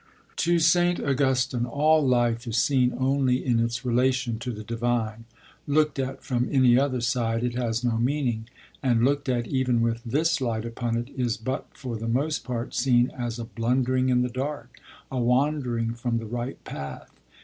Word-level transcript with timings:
To 0.37 0.57
St. 0.57 0.99
Augustine 0.99 1.65
all 1.67 2.03
life 2.03 2.47
is 2.47 2.57
seen 2.57 2.95
only 2.97 3.45
in 3.45 3.59
its 3.59 3.85
relation 3.85 4.39
to 4.39 4.49
the 4.51 4.63
divine; 4.63 5.25
looked 5.67 5.99
at 5.99 6.23
from 6.23 6.49
any 6.51 6.75
other 6.75 7.01
side, 7.01 7.43
it 7.43 7.53
has 7.53 7.83
no 7.83 7.99
meaning, 7.99 8.49
and, 8.81 9.05
looked 9.05 9.29
at 9.29 9.45
even 9.45 9.79
with 9.79 10.01
this 10.03 10.41
light 10.41 10.65
upon 10.65 10.97
it, 10.97 11.09
is 11.15 11.37
but 11.37 11.67
for 11.77 11.97
the 11.97 12.07
most 12.07 12.43
part 12.43 12.73
seen 12.73 13.11
as 13.11 13.37
a 13.37 13.45
blundering 13.45 14.09
in 14.09 14.23
the 14.23 14.29
dark, 14.29 14.75
a 15.11 15.19
wandering 15.19 15.93
from 15.93 16.17
the 16.17 16.25
right 16.25 16.63
path. 16.63 17.11